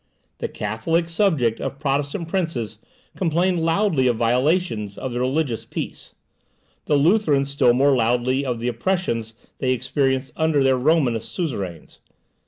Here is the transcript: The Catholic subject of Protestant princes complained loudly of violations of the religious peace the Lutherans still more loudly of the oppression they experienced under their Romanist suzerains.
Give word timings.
The 0.39 0.47
Catholic 0.47 1.07
subject 1.09 1.61
of 1.61 1.77
Protestant 1.77 2.27
princes 2.27 2.79
complained 3.15 3.61
loudly 3.63 4.07
of 4.07 4.15
violations 4.15 4.97
of 4.97 5.11
the 5.13 5.19
religious 5.19 5.63
peace 5.63 6.15
the 6.85 6.95
Lutherans 6.95 7.51
still 7.51 7.73
more 7.73 7.95
loudly 7.95 8.43
of 8.43 8.59
the 8.59 8.67
oppression 8.67 9.23
they 9.59 9.73
experienced 9.73 10.33
under 10.35 10.63
their 10.63 10.75
Romanist 10.75 11.31
suzerains. 11.31 11.99